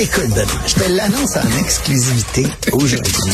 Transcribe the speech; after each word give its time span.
Écoute, 0.00 0.28
Benoît, 0.30 0.60
je 0.66 0.74
te 0.74 0.90
l'annonce 0.90 1.36
en 1.36 1.58
exclusivité 1.60 2.46
aujourd'hui. 2.72 3.32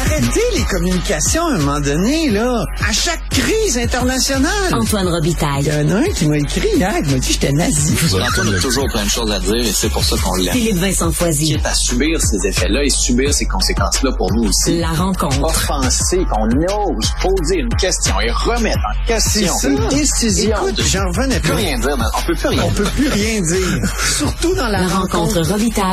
Arrêtez 0.00 0.40
les 0.54 0.62
communications 0.64 1.44
à 1.46 1.54
un 1.54 1.58
moment 1.58 1.80
donné, 1.80 2.30
là. 2.30 2.64
À 2.88 2.92
chaque 2.92 3.28
crise 3.30 3.76
internationale. 3.78 4.52
Antoine 4.72 5.08
Robitaille. 5.08 5.62
Il 5.62 5.66
y 5.68 5.72
en 5.72 5.90
a 5.96 5.98
un 6.00 6.04
qui 6.04 6.26
m'a 6.26 6.36
écrit 6.38 6.68
hier, 6.76 6.94
qui 7.02 7.12
m'a 7.12 7.18
dit 7.18 7.26
que 7.26 7.32
j'étais 7.32 7.52
nazi. 7.52 7.94
Antoine 8.14 8.54
a 8.54 8.58
toujours 8.60 8.86
plein 8.92 9.04
de 9.04 9.10
choses 9.10 9.30
à 9.32 9.40
dire 9.40 9.56
et 9.56 9.72
c'est 9.72 9.88
pour 9.88 10.04
ça 10.04 10.16
qu'on 10.22 10.34
l'aime. 10.36 10.52
Philippe 10.54 10.76
Vincent 10.76 11.10
Foisy. 11.12 11.58
à 11.64 11.74
subir 11.74 12.20
ces 12.22 12.46
effets-là 12.46 12.84
et 12.84 12.90
subir 12.90 13.32
ces 13.34 13.46
conséquences-là 13.46 14.12
pour 14.16 14.32
nous 14.34 14.48
aussi. 14.48 14.78
La 14.78 14.88
rencontre. 14.88 15.42
Offenser, 15.42 16.20
qu'on 16.30 16.46
ose 16.46 17.10
poser 17.20 17.56
une 17.58 17.74
question 17.80 18.20
et 18.20 18.30
remettre 18.30 18.78
en 18.78 19.06
question 19.06 19.52
une 19.64 19.88
décision. 19.88 20.56
Écoute, 20.62 20.80
j'en 20.86 21.06
revenais 21.08 21.36
On 21.38 21.40
peut 21.40 21.48
pas. 21.50 21.54
rien 21.56 21.78
dire, 21.78 21.96
mais 21.98 22.04
on 22.16 22.22
peut 22.26 22.34
plus 22.34 22.48
rien 22.48 22.62
On 22.64 22.70
dire. 22.70 22.74
peut 22.84 22.90
plus 22.90 23.08
rien 23.08 23.40
dire. 23.40 23.88
Surtout 24.16 24.54
dans 24.54 24.68
la, 24.68 24.82
La 24.82 24.88
rencontre 24.88 25.40
Robitaille. 25.42 25.87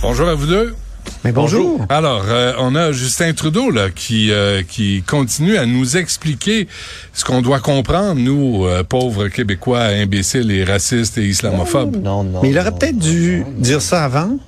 Bonjour 0.00 0.26
à 0.26 0.34
vous 0.34 0.46
deux. 0.46 0.74
Mais 1.22 1.32
bonjour. 1.32 1.84
Alors, 1.90 2.24
euh, 2.28 2.54
on 2.58 2.74
a 2.74 2.92
Justin 2.92 3.34
Trudeau 3.34 3.70
là 3.70 3.90
qui 3.90 4.30
euh, 4.30 4.62
qui 4.66 5.02
continue 5.02 5.58
à 5.58 5.66
nous 5.66 5.98
expliquer 5.98 6.66
ce 7.12 7.26
qu'on 7.26 7.42
doit 7.42 7.60
comprendre 7.60 8.18
nous 8.18 8.64
euh, 8.64 8.84
pauvres 8.84 9.28
Québécois 9.28 9.82
imbéciles 9.82 10.50
et 10.50 10.64
racistes 10.64 11.18
et 11.18 11.26
islamophobes. 11.26 12.02
Non, 12.02 12.24
non. 12.24 12.40
Mais 12.42 12.50
il 12.50 12.58
aurait 12.58 12.72
peut-être 12.72 12.98
dû 12.98 13.40
non. 13.40 13.60
dire 13.60 13.82
ça 13.82 14.04
avant. 14.04 14.38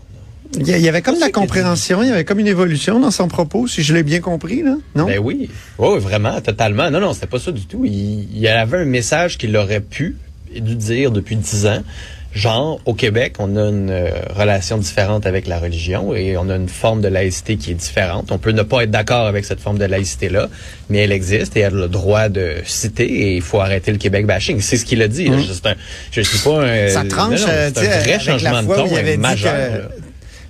Il 0.59 0.66
y, 0.66 0.89
avait 0.89 1.03
comme 1.03 1.16
de 1.16 1.20
la 1.20 1.31
compréhension, 1.31 2.03
il 2.03 2.09
y 2.09 2.11
avait 2.11 2.25
comme 2.25 2.39
une 2.39 2.47
évolution 2.47 2.98
dans 3.00 3.11
son 3.11 3.28
propos, 3.28 3.66
si 3.66 3.83
je 3.83 3.92
l'ai 3.92 4.03
bien 4.03 4.20
compris, 4.20 4.62
là. 4.62 4.77
Non? 4.94 5.05
Ben 5.05 5.19
oui. 5.19 5.50
Oui, 5.78 5.98
vraiment, 5.98 6.41
totalement. 6.41 6.91
Non, 6.91 7.00
non, 7.00 7.12
c'était 7.12 7.27
pas 7.27 7.39
ça 7.39 7.53
du 7.53 7.66
tout. 7.66 7.84
Il, 7.84 7.92
il 7.92 8.39
y 8.39 8.48
avait 8.48 8.78
un 8.78 8.86
message 8.86 9.36
qu'il 9.36 9.55
aurait 9.59 9.83
pu 9.83 10.16
dû 10.55 10.75
dire 10.75 11.11
depuis 11.11 11.36
dix 11.36 11.66
ans. 11.66 11.83
Genre, 12.34 12.79
au 12.84 12.93
Québec, 12.95 13.37
on 13.39 13.57
a 13.57 13.69
une 13.71 13.91
euh, 13.91 14.11
relation 14.37 14.77
différente 14.77 15.27
avec 15.27 15.47
la 15.47 15.59
religion 15.59 16.15
et 16.15 16.37
on 16.37 16.51
a 16.51 16.57
une 16.57 16.69
forme 16.69 17.01
de 17.01 17.09
laïcité 17.09 17.57
qui 17.57 17.71
est 17.71 17.75
différente. 17.75 18.31
On 18.31 18.39
peut 18.39 18.51
ne 18.53 18.62
pas 18.62 18.83
être 18.83 18.91
d'accord 18.91 19.27
avec 19.27 19.45
cette 19.47 19.61
forme 19.61 19.79
de 19.79 19.87
laïcité-là, 19.87 20.49
mais 20.91 20.99
elle 20.99 21.12
existe 21.12 21.56
et 21.56 21.61
elle 21.61 21.75
a 21.75 21.77
le 21.81 21.89
droit 21.89 22.29
de 22.29 22.56
citer 22.65 23.06
et 23.06 23.37
il 23.37 23.43
faut 23.43 23.61
arrêter 23.61 23.93
le 23.93 23.99
Québec 23.99 24.27
bashing. 24.27 24.61
C'est 24.61 24.77
ce 24.77 24.84
qu'il 24.84 25.01
a 25.03 25.09
dit. 25.09 25.29
C'est 25.53 25.67
un- 25.71 25.75
je 26.12 26.21
suis 26.21 26.39
pas 26.41 26.62
un... 26.65 26.89
Ça 26.91 27.05
tranche, 27.05 27.41
non, 27.41 27.47
non, 27.47 27.53
euh, 27.53 27.71
un 27.77 27.99
vrai 28.01 28.21
changement 28.21 28.62
de 28.62 28.69
ton 28.75 28.95
avait 28.95 29.17
majeur. 29.17 29.91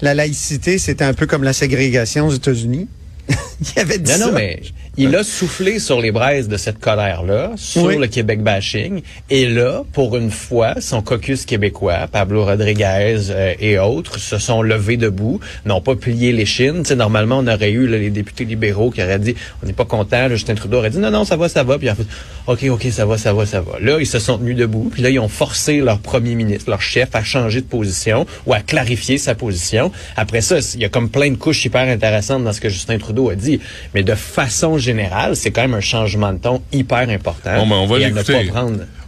la 0.01 0.15
laïcité, 0.15 0.79
c'était 0.79 1.05
un 1.05 1.15
peu 1.15 1.27
comme 1.27 1.45
la 1.45 1.53
ségrégation 1.53 2.27
aux 2.27 2.35
États-Unis. 2.35 2.89
il 3.31 3.81
avait 3.81 3.99
dit 3.99 4.11
Non, 4.13 4.19
ça. 4.19 4.27
non, 4.27 4.33
mais 4.33 4.61
il 4.99 5.15
a 5.17 5.23
soufflé 5.23 5.79
sur 5.79 6.01
les 6.01 6.11
braises 6.11 6.49
de 6.49 6.57
cette 6.57 6.79
colère-là, 6.79 7.53
sur 7.57 7.85
Oui. 7.85 7.97
le 7.97 8.07
Québec 8.09 8.43
bashing. 8.43 9.01
Et 9.31 9.47
là, 9.49 9.83
pour 9.93 10.17
une 10.17 10.31
fois, 10.31 10.75
son 10.81 11.01
caucus 11.03 11.47
québécois, 11.47 12.09
Pablo 12.11 12.45
Rodriguez 12.45 13.19
euh, 13.31 13.55
et 13.61 13.79
autres, 13.79 14.19
se 14.19 14.39
sont 14.39 14.61
levés 14.63 14.97
debout, 14.97 15.41
n'ont 15.65 15.81
pas 15.81 15.95
plié 15.95 16.33
les 16.33 16.45
chines. 16.47 16.83
Tu 16.83 16.89
sais, 16.89 16.97
normalement, 16.97 17.39
on 17.39 17.47
aurait 17.47 17.71
eu 17.71 17.87
là, 17.87 17.97
les 17.99 18.11
députés 18.11 18.45
libéraux 18.45 18.91
qui 18.91 19.03
auraient 19.03 19.19
dit, 19.19 19.35
on 19.63 19.67
n'est 19.67 19.73
pas 19.73 19.85
content. 19.85 20.29
Justin 20.29 20.55
Trudeau 20.55 20.79
aurait 20.79 20.91
dit, 20.91 20.99
non, 20.99 21.11
non, 21.11 21.25
ça 21.25 21.37
va, 21.37 21.49
ça 21.49 21.63
va. 21.63 21.79
Puis 21.79 21.89
a 21.89 21.95
fait, 21.95 22.07
OK, 22.47 22.65
OK, 22.71 22.87
ça 22.91 23.07
va, 23.07 23.17
ça 23.19 23.33
va, 23.33 23.47
ça 23.47 23.61
va. 23.61 23.79
Là, 23.81 23.99
ils 24.01 24.07
se 24.07 24.19
sont 24.19 24.39
tenus 24.39 24.57
debout. 24.57 24.91
Puis 24.93 25.03
là, 25.03 25.11
ils 25.11 25.19
ont 25.21 25.29
forcé 25.29 25.79
leur 25.81 25.99
premier 26.01 26.35
ministre, 26.35 26.71
leur 26.71 26.83
chef, 26.83 27.15
à 27.15 27.23
changer 27.23 27.61
de 27.61 27.67
position 27.67 28.27
ou 28.47 28.53
à 28.55 28.61
clarifier 28.61 29.19
sa 29.19 29.35
position. 29.35 29.93
Après 30.17 30.41
ça, 30.41 30.57
il 30.75 30.81
y 30.81 30.85
a 30.85 30.89
comme 30.89 31.09
plein 31.09 31.31
de 31.31 31.37
couches 31.37 31.65
hyper 31.65 31.89
intéressantes 31.89 32.43
dans 32.45 32.53
ce 32.53 32.61
que 32.61 32.69
Justin 32.69 32.99
Trudeau 32.99 33.31
a 33.31 33.35
dit. 33.35 33.61
Mais 33.95 34.03
de 34.03 34.15
façon 34.15 34.79
générale, 34.93 35.37
c'est 35.37 35.51
quand 35.51 35.63
même 35.63 35.75
un 35.75 35.81
changement 35.95 36.33
de 36.33 36.39
ton 36.39 36.63
hyper 36.73 37.09
important. 37.11 37.55
Bon, 37.59 37.67
ben, 37.67 37.77
on 37.77 37.87
va 37.87 37.99
l'écouter. 37.99 38.51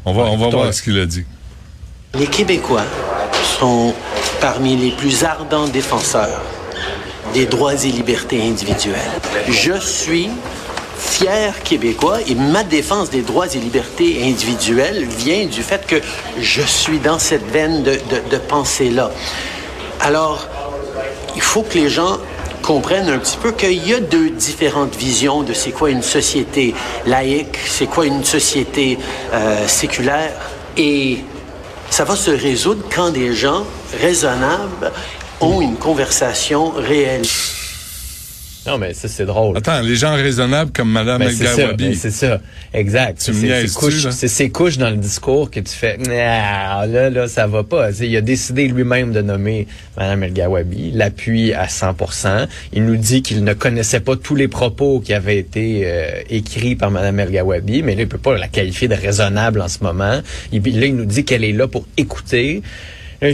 On 0.05 0.13
va 0.13 0.23
Ouais, 0.23 0.29
on 0.31 0.37
va 0.37 0.45
écoutons-le. 0.47 0.57
voir 0.63 0.75
ce 0.75 0.83
qu'il 0.83 0.99
a 0.99 1.07
dit. 1.07 1.25
Les 2.15 2.27
Québécois 2.27 2.85
sont 3.59 3.95
parmi 4.41 4.77
les 4.77 4.91
plus 4.91 5.25
ardents 5.25 5.69
défenseurs 5.69 6.43
des 7.35 7.47
droits 7.47 7.75
et 7.75 7.89
libertés 8.01 8.43
individuelles. 8.43 9.13
Je 9.49 9.79
suis 9.79 10.29
fier 10.99 11.55
québécois 11.63 12.19
et 12.29 12.35
ma 12.35 12.63
défense 12.65 13.09
des 13.11 13.23
droits 13.23 13.47
et 13.55 13.59
libertés 13.59 14.21
individuelles 14.25 15.05
vient 15.25 15.47
du 15.47 15.63
fait 15.63 15.87
que 15.87 15.97
je 16.41 16.63
suis 16.63 16.99
dans 16.99 17.19
cette 17.19 17.47
veine 17.51 17.83
de, 17.83 17.93
de- 17.93 18.31
de 18.31 18.37
pensée-là. 18.37 19.11
Alors, 20.01 20.47
il 21.37 21.41
faut 21.43 21.63
que 21.63 21.79
les 21.79 21.89
gens 21.89 22.19
comprennent 22.63 23.09
un 23.09 23.19
petit 23.19 23.37
peu 23.37 23.53
qu'il 23.53 23.87
y 23.87 23.95
a 23.95 24.01
deux 24.01 24.31
différentes 24.31 24.95
visions 24.97 25.43
de 25.43 25.53
c'est 25.53 25.71
quoi 25.71 25.91
une 25.91 26.03
société 26.03 26.75
laïque, 27.07 27.59
c'est 27.67 27.87
quoi 27.87 28.07
une 28.07 28.25
société 28.25 28.99
euh, 29.33 29.67
séculaire. 29.67 30.33
Et 30.77 31.19
ça 31.91 32.05
va 32.05 32.17
se 32.17 32.31
résoudre 32.31 32.85
quand 32.95 33.11
des 33.11 33.35
gens 33.35 33.65
raisonnables 34.01 34.93
ont 35.41 35.61
une 35.61 35.77
conversation 35.77 36.71
réelle. 36.71 37.27
Non, 38.67 38.77
mais 38.77 38.93
ça, 38.93 39.09
c'est 39.09 39.25
drôle. 39.25 39.57
Attends, 39.57 39.81
les 39.81 39.97
gens 39.97 40.15
raisonnables 40.15 40.71
comme 40.73 40.93
ça, 40.95 41.57
El-Gawabi. 41.57 41.95
c'est 41.97 42.11
ça, 42.11 42.41
exact. 42.75 43.21
C'est- 44.13 44.29
ces 44.29 44.51
couches 44.51 44.77
dans 44.77 44.91
le 44.91 44.97
discours 44.97 45.51
que 45.51 45.61
tu 45.61 45.73
fais. 45.73 45.97
Ah, 46.11 46.85
là, 46.87 47.09
là, 47.09 47.27
ça 47.27 47.47
va 47.47 47.63
pas. 47.65 47.91
Il 48.01 48.15
a 48.17 48.21
décidé 48.21 48.69
lui-même 48.69 49.13
de 49.13 49.23
nommer 49.23 49.67
Mme 49.97 50.25
El 50.25 50.33
Gawabi, 50.35 50.91
l'appuie 50.93 51.55
à 51.55 51.69
100%. 51.69 52.47
Il 52.75 52.85
nous 52.85 52.97
dit 52.97 53.23
qu'il 53.23 53.43
ne 53.45 53.55
connaissait 53.55 54.01
pas 54.01 54.17
tous 54.17 54.35
les 54.35 54.49
propos 54.49 55.01
qui 55.01 55.15
avaient 55.15 55.39
été 55.39 55.83
euh, 55.87 56.11
écrits 56.29 56.77
par 56.77 56.91
Mme 56.91 57.21
El 57.21 57.31
Gawabi, 57.31 57.83
mais 57.83 57.95
là, 57.95 58.03
il 58.03 58.09
peut 58.09 58.19
pas 58.19 58.37
la 58.37 58.49
qualifier 58.49 58.89
de 58.89 58.95
raisonnable 58.95 59.63
en 59.63 59.69
ce 59.69 59.83
moment. 59.83 60.05
Là, 60.05 60.23
il 60.53 60.97
nous 60.97 61.07
dit 61.07 61.25
qu'elle 61.25 61.45
est 61.45 61.53
là 61.53 61.67
pour 61.67 61.87
écouter. 61.97 62.63
Là, 63.23 63.29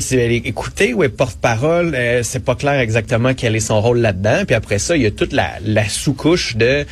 ou 0.95 1.05
est 1.05 1.09
porte-parole, 1.09 1.95
euh, 1.95 2.23
c'est 2.23 2.45
pas 2.45 2.57
clair 2.57 2.81
exactement 2.81 3.35
quel 3.35 3.55
est 3.55 3.61
son 3.61 3.81
rôle 3.81 3.99
là-dedans. 3.99 4.45
Puis 4.45 4.55
après 4.55 4.79
ça, 4.79 4.97
il 4.97 5.03
y 5.03 5.07
a 5.07 5.11
toute 5.11 5.33
la, 5.33 5.53
la 5.65 5.89
sous-couche 5.89 6.57
de... 6.57 6.85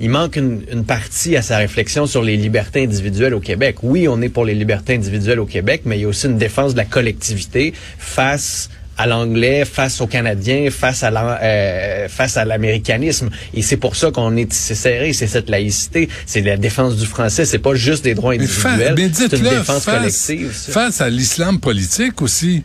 Il 0.00 0.10
manque 0.10 0.36
une, 0.36 0.62
une 0.72 0.84
partie 0.84 1.36
à 1.36 1.42
sa 1.42 1.56
réflexion 1.56 2.06
sur 2.06 2.22
les 2.22 2.36
libertés 2.36 2.82
individuelles 2.82 3.32
au 3.32 3.40
Québec. 3.40 3.76
Oui, 3.82 4.08
on 4.08 4.20
est 4.22 4.28
pour 4.28 4.44
les 4.44 4.54
libertés 4.54 4.94
individuelles 4.94 5.38
au 5.38 5.46
Québec, 5.46 5.82
mais 5.84 5.96
il 5.98 6.02
y 6.02 6.04
a 6.04 6.08
aussi 6.08 6.26
une 6.26 6.36
défense 6.36 6.72
de 6.72 6.78
la 6.78 6.84
collectivité 6.84 7.72
face 7.96 8.70
à 8.96 9.06
l'anglais, 9.06 9.64
face 9.64 10.00
aux 10.00 10.06
Canadiens, 10.06 10.68
face 10.70 11.02
à 11.02 11.10
l'an- 11.10 11.36
euh, 11.42 12.08
face 12.08 12.36
à 12.36 12.44
l'américanisme. 12.44 13.30
Et 13.52 13.62
c'est 13.62 13.76
pour 13.76 13.96
ça 13.96 14.10
qu'on 14.10 14.36
est 14.36 14.52
serré, 14.52 15.12
c'est 15.12 15.26
cette 15.26 15.50
laïcité, 15.50 16.08
c'est 16.26 16.42
la 16.42 16.56
défense 16.56 16.96
du 16.96 17.06
français, 17.06 17.44
c'est 17.44 17.58
pas 17.58 17.74
juste 17.74 18.04
des 18.04 18.14
droits 18.14 18.36
Mais, 18.36 18.46
fa- 18.46 18.70
individuels, 18.70 18.94
mais 18.96 19.10
c'est 19.12 19.32
une 19.36 19.42
défense 19.44 19.84
face, 19.84 19.98
collective. 19.98 20.52
ça. 20.54 20.72
face 20.72 21.00
à 21.00 21.08
l'islam 21.10 21.58
politique 21.60 22.22
aussi. 22.22 22.62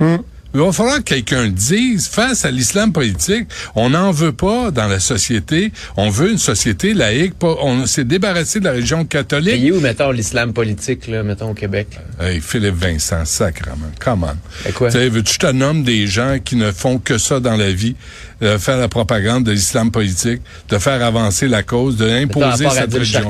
Hmm. 0.00 0.16
Il 0.54 0.60
va 0.60 0.70
falloir 0.72 0.98
que 0.98 1.02
quelqu'un 1.02 1.48
dise, 1.48 2.08
face 2.08 2.44
à 2.44 2.50
l'islam 2.50 2.92
politique, 2.92 3.48
on 3.74 3.90
n'en 3.90 4.10
veut 4.10 4.32
pas 4.32 4.70
dans 4.70 4.86
la 4.86 5.00
société. 5.00 5.72
On 5.96 6.10
veut 6.10 6.30
une 6.30 6.38
société 6.38 6.92
laïque. 6.92 7.34
Pas, 7.38 7.56
on 7.62 7.86
s'est 7.86 8.04
débarrassé 8.04 8.60
de 8.60 8.66
la 8.66 8.72
religion 8.72 9.04
catholique. 9.04 9.54
Pays 9.54 9.72
où, 9.72 9.80
mettons, 9.80 10.10
l'islam 10.10 10.52
politique, 10.52 11.06
là, 11.06 11.22
mettons, 11.22 11.50
au 11.50 11.54
Québec? 11.54 11.98
Hey, 12.20 12.40
Philippe 12.40 12.74
Vincent, 12.74 13.24
sacrement. 13.24 13.90
Come 13.98 14.24
on. 14.24 14.36
Mais 14.66 14.72
quoi? 14.72 14.90
Tu 14.90 14.98
veux-tu 15.08 15.38
te 15.38 15.50
nomme 15.50 15.84
des 15.84 16.06
gens 16.06 16.38
qui 16.44 16.56
ne 16.56 16.70
font 16.70 16.98
que 16.98 17.16
ça 17.16 17.40
dans 17.40 17.56
la 17.56 17.72
vie, 17.72 17.96
de 18.42 18.58
faire 18.58 18.76
la 18.76 18.88
propagande 18.88 19.44
de 19.44 19.52
l'islam 19.52 19.90
politique, 19.90 20.42
de 20.68 20.78
faire 20.78 21.02
avancer 21.02 21.48
la 21.48 21.62
cause, 21.62 21.96
de 21.96 22.08
imposer 22.08 22.68
cette 22.68 22.92
religion. 22.92 23.22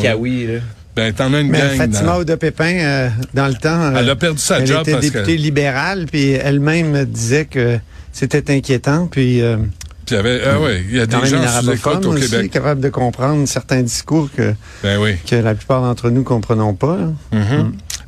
Ben, 0.94 1.12
t'en 1.14 1.32
as 1.32 1.40
une 1.40 1.48
Mais 1.48 1.58
gang. 1.58 1.76
Fatima 1.76 2.36
Pépin, 2.36 2.74
euh, 2.78 3.08
dans 3.32 3.48
le 3.48 3.54
temps, 3.54 3.80
euh, 3.80 3.92
Elle 3.96 4.10
a 4.10 4.16
perdu 4.16 4.38
sa 4.38 4.58
elle 4.58 4.66
job 4.66 4.82
était 4.82 4.92
parce 4.92 5.04
députée 5.04 5.36
que- 5.36 5.42
libérale, 5.42 6.06
puis 6.10 6.32
elle-même 6.32 7.04
disait 7.06 7.46
que 7.46 7.78
c'était 8.12 8.54
inquiétant, 8.54 9.06
puis 9.06 9.40
euh, 9.40 9.56
Puis 10.04 10.14
il 10.14 10.14
y 10.16 10.18
avait, 10.18 10.40
ah 10.44 10.60
ouais, 10.60 10.84
il 10.86 10.96
y 10.96 11.00
a 11.00 11.06
des 11.06 11.12
gens 11.26 11.60
sous 11.62 11.70
écoute 11.72 12.04
au 12.04 12.12
aussi, 12.12 12.28
Québec. 12.30 12.50
capable 12.50 12.80
de 12.82 12.90
comprendre 12.90 13.46
certains 13.48 13.80
discours 13.82 14.28
que, 14.36 14.52
Ben 14.82 14.98
oui. 15.00 15.14
que 15.26 15.36
la 15.36 15.54
plupart 15.54 15.80
d'entre 15.80 16.10
nous 16.10 16.24
comprenons 16.24 16.74
pas. 16.74 16.98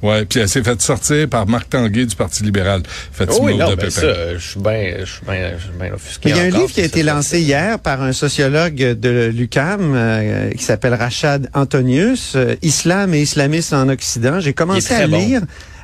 Ouais, 0.03 0.25
puis 0.25 0.41
elle 0.41 0.49
s'est 0.49 0.63
fait 0.63 0.81
sortir 0.83 1.29
par 1.29 1.47
Marc 1.47 1.71
Tanguay 1.71 2.05
du 2.07 2.15
Parti 2.17 2.43
libéral. 2.45 2.83
Fait 3.13 3.27
Oh 3.31 3.39
oui, 3.43 3.57
non, 3.57 3.71
de 3.71 3.75
ben 3.77 3.91
ça, 3.91 4.35
je 4.35 4.39
suis 4.39 4.61
bien, 4.61 4.97
je 5.01 5.05
suis 5.05 5.25
bien, 5.25 5.53
je 5.57 5.63
suis 5.63 5.73
bien 5.79 5.93
offusqué 5.95 6.29
Il 6.29 6.37
y 6.37 6.39
a 6.39 6.43
un 6.43 6.51
livre 6.51 6.71
qui 6.71 6.81
a 6.81 6.85
été 6.85 7.03
ça. 7.05 7.15
lancé 7.15 7.41
hier 7.41 7.79
par 7.79 8.03
un 8.03 8.13
sociologue 8.13 8.75
de 8.75 9.31
l'UCAM 9.35 9.81
euh, 9.95 10.51
qui 10.51 10.63
s'appelle 10.63 10.95
Rachad 10.95 11.49
Antonius, 11.55 12.33
euh, 12.37 12.55
Islam 12.63 13.15
et 13.15 13.23
islamisme 13.23 13.77
en 13.77 13.89
Occident. 13.89 14.41
J'ai 14.41 14.53
commencé 14.53 14.95
à 14.95 15.07
bon. 15.07 15.19
lire. 15.19 15.41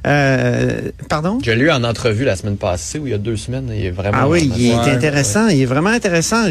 Euh, 0.06 0.80
pardon? 1.08 1.38
Je 1.44 1.50
l'ai 1.50 1.64
eu 1.64 1.70
en 1.70 1.84
entrevue 1.84 2.24
la 2.24 2.34
semaine 2.36 2.56
passée 2.56 2.98
ou 2.98 3.06
il 3.06 3.10
y 3.10 3.14
a 3.14 3.18
deux 3.18 3.36
semaines. 3.36 3.70
Il 3.74 3.84
est 3.84 3.90
vraiment. 3.90 4.18
Ah 4.22 4.28
oui, 4.28 4.50
il 4.56 4.66
est 4.70 4.74
Ouais, 4.74 4.90
intéressant. 4.90 5.48
Il 5.48 5.60
est 5.60 5.66
vraiment 5.66 5.90
intéressant. 5.90 6.44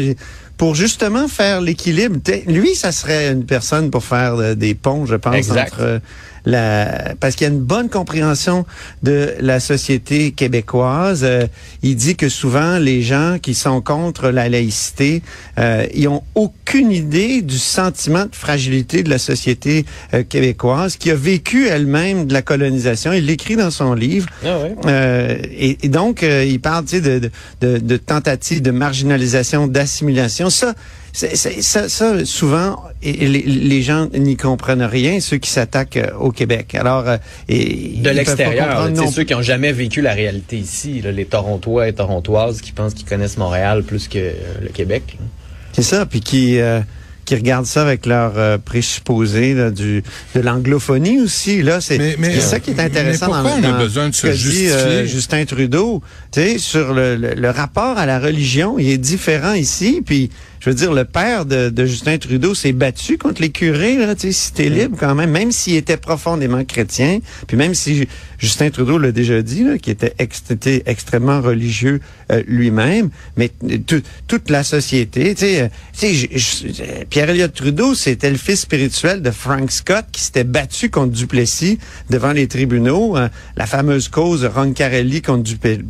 Pour 0.56 0.74
justement 0.74 1.26
faire 1.26 1.60
l'équilibre. 1.62 2.18
Lui, 2.46 2.74
ça 2.74 2.92
serait 2.92 3.32
une 3.32 3.46
personne 3.46 3.90
pour 3.90 4.04
faire 4.04 4.34
euh, 4.34 4.54
des 4.54 4.74
ponts, 4.74 5.06
je 5.06 5.14
pense, 5.16 5.34
Exact. 5.34 5.72
entre 5.72 5.80
euh, 5.82 5.98
la 6.44 7.14
parce 7.20 7.34
qu'il 7.36 7.46
y 7.46 7.50
a 7.50 7.52
une 7.52 7.60
bonne 7.60 7.88
compréhension 7.88 8.66
de 9.02 9.34
la 9.40 9.60
société 9.60 10.32
québécoise. 10.32 11.22
Euh, 11.24 11.46
il 11.82 11.96
dit 11.96 12.16
que 12.16 12.28
souvent 12.28 12.78
les 12.78 13.02
gens 13.02 13.38
qui 13.40 13.54
sont 13.54 13.80
contre 13.80 14.30
la 14.30 14.48
laïcité, 14.48 15.22
euh, 15.58 15.86
ils 15.94 16.08
ont 16.08 16.22
aucune 16.34 16.92
idée 16.92 17.42
du 17.42 17.58
sentiment 17.58 18.24
de 18.26 18.34
fragilité 18.34 19.02
de 19.02 19.10
la 19.10 19.18
société 19.18 19.84
euh, 20.14 20.22
québécoise 20.22 20.96
qui 20.96 21.10
a 21.10 21.14
vécu 21.14 21.68
elle-même 21.68 22.26
de 22.26 22.32
la 22.32 22.42
colonisation. 22.42 23.12
Il 23.12 23.26
l'écrit 23.26 23.56
dans 23.56 23.70
son 23.70 23.94
livre. 23.94 24.28
Ah. 24.44 24.58
Euh, 24.86 25.38
et, 25.50 25.78
et 25.82 25.88
donc, 25.88 26.22
euh, 26.22 26.44
il 26.44 26.60
parle 26.60 26.84
de, 26.84 26.98
de, 26.98 27.30
de, 27.60 27.78
de 27.78 27.96
tentatives 27.96 28.62
de 28.62 28.70
marginalisation, 28.70 29.66
d'assimilation. 29.66 30.50
Ça, 30.50 30.74
c'est- 31.12 31.36
c'est- 31.36 31.62
ça, 31.62 31.88
ça, 31.88 32.24
souvent, 32.24 32.82
et, 33.02 33.12
les, 33.12 33.42
les 33.42 33.82
gens 33.82 34.08
n'y 34.14 34.36
comprennent 34.36 34.82
rien, 34.82 35.20
ceux 35.20 35.38
qui 35.38 35.50
s'attaquent 35.50 35.96
euh, 35.96 36.12
au 36.18 36.30
Québec. 36.30 36.74
Alors, 36.74 37.08
euh, 37.08 37.16
et, 37.48 37.64
De 37.64 37.94
peuvent 37.94 38.02
pas 38.04 38.12
l'extérieur, 38.12 38.84
sais, 38.86 38.90
non 38.92 39.10
ceux 39.10 39.24
qui 39.24 39.34
ont 39.34 39.42
jamais 39.42 39.72
vécu 39.72 40.00
la 40.00 40.12
réalité 40.14 40.56
ici, 40.56 41.00
là, 41.02 41.12
les 41.12 41.24
Torontois 41.24 41.88
et 41.88 41.92
Torontoises 41.92 42.60
qui 42.60 42.72
pensent 42.72 42.94
qu'ils 42.94 43.06
connaissent 43.08 43.38
Montréal 43.38 43.82
plus 43.82 44.08
que 44.08 44.18
euh, 44.18 44.32
le 44.62 44.68
Québec. 44.68 45.02
là. 45.18 45.26
C'est 45.72 45.82
ça, 45.82 46.04
puis 46.06 46.20
qui 46.20 46.58
euh, 46.60 46.80
qui 47.26 47.36
regardent 47.36 47.66
ça 47.66 47.82
avec 47.82 48.06
leur 48.06 48.32
euh, 48.38 48.58
présupposé 48.58 49.54
là, 49.54 49.70
du 49.70 50.02
de 50.34 50.40
l'anglophonie 50.40 51.20
aussi. 51.20 51.62
Là, 51.62 51.80
c'est 51.80 51.96
Mais- 51.98 52.16
mais- 52.18 52.34
c'est 52.34 52.40
ça 52.40 52.58
qui 52.60 52.70
est 52.70 52.80
intéressant 52.80 53.26
mais 53.28 53.32
pourquoi 53.50 53.60
dans, 53.60 53.70
on 53.70 53.74
a 53.74 53.78
besoin 53.78 54.08
de 54.08 54.14
ce 54.14 54.22
se 54.22 54.26
que 54.26 54.32
dit 54.32 54.38
justifier? 54.42 54.72
euh, 54.72 55.06
Justin 55.06 55.44
Trudeau. 55.44 56.02
Tu 56.32 56.40
sais, 56.40 56.58
sur 56.58 56.92
le, 56.92 57.14
le, 57.16 57.34
le 57.34 57.50
rapport 57.50 57.98
à 57.98 58.06
la 58.06 58.18
religion, 58.18 58.78
il 58.80 58.90
est 58.90 58.98
différent 58.98 59.52
ici. 59.54 60.02
Puis, 60.04 60.30
je 60.60 60.68
veux 60.70 60.76
dire, 60.76 60.92
le 60.92 61.04
père 61.04 61.46
de, 61.46 61.70
de 61.70 61.86
Justin 61.86 62.18
Trudeau 62.18 62.54
s'est 62.54 62.72
battu 62.72 63.18
contre 63.18 63.40
les 63.42 63.50
curés. 63.50 63.96
Là, 63.96 64.14
tu 64.14 64.28
sais, 64.28 64.32
si 64.32 64.52
t'es 64.52 64.68
libre 64.68 64.96
quand 65.00 65.14
même, 65.14 65.30
même 65.30 65.50
s'il 65.52 65.74
était 65.74 65.96
profondément 65.96 66.64
chrétien, 66.64 67.20
puis 67.46 67.56
même 67.56 67.74
si 67.74 68.06
Justin 68.38 68.70
Trudeau 68.70 68.98
l'a 68.98 69.10
déjà 69.12 69.42
dit, 69.42 69.64
là, 69.64 69.78
qu'il 69.78 69.92
était, 69.92 70.14
ex- 70.18 70.42
était 70.50 70.82
extrêmement 70.86 71.40
religieux 71.40 72.00
euh, 72.30 72.42
lui-même, 72.46 73.10
mais 73.36 73.50
tout- 73.86 74.02
toute 74.28 74.50
la 74.50 74.62
société, 74.62 75.34
tu 75.34 75.46
sais, 75.46 75.70
euh, 76.04 77.04
Pierre 77.08 77.30
Elliott 77.30 77.52
Trudeau, 77.52 77.94
c'était 77.94 78.30
le 78.30 78.36
fils 78.36 78.60
spirituel 78.60 79.22
de 79.22 79.30
Frank 79.30 79.70
Scott 79.70 80.04
qui 80.12 80.22
s'était 80.22 80.44
battu 80.44 80.90
contre 80.90 81.12
Duplessis 81.12 81.78
devant 82.10 82.32
les 82.32 82.46
tribunaux. 82.48 83.16
Euh, 83.16 83.28
la 83.56 83.66
fameuse 83.66 84.08
cause 84.08 84.44
Roncarelli 84.44 85.22
contre 85.22 85.42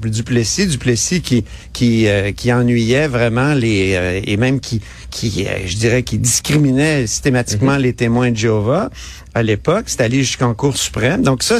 Duplessis, 0.09 0.67
Duplessis 0.67 1.21
qui 1.23 1.45
qui 1.73 2.07
euh, 2.07 2.33
qui 2.33 2.53
ennuyait 2.53 3.09
vraiment 3.09 3.55
les 3.55 3.95
euh, 3.95 4.21
et 4.25 4.37
même 4.37 4.60
qui 4.61 4.81
qui 5.11 5.47
euh, 5.47 5.67
je 5.67 5.77
dirais 5.77 6.03
qui 6.03 6.19
discriminait 6.19 7.07
systématiquement 7.07 7.77
les 7.77 7.93
témoins 7.93 8.31
de 8.31 8.37
Jéhovah 8.37 8.91
à 9.35 9.43
l'époque, 9.43 9.85
c'est 9.87 10.01
allé 10.03 10.19
jusqu'en 10.19 10.55
Cour 10.55 10.77
suprême. 10.77 11.23
Donc 11.23 11.43
ça, 11.43 11.59